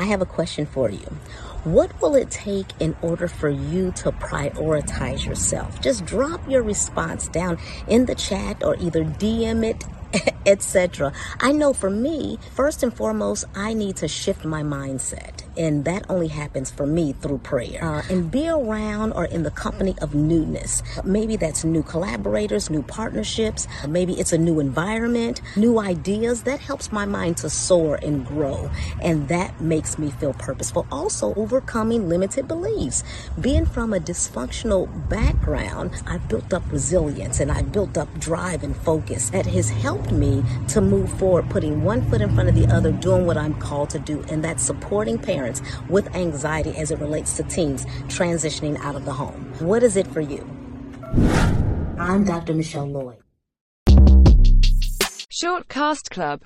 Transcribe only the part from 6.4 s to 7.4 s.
your response